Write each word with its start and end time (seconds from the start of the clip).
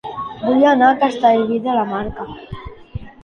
Vull 0.45 0.63
anar 0.69 0.87
a 0.93 0.95
Castellví 1.03 1.59
de 1.67 1.75
la 1.81 1.85
Marca 1.91 2.27